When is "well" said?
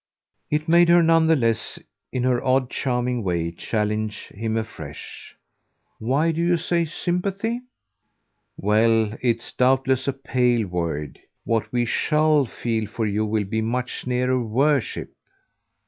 8.57-9.15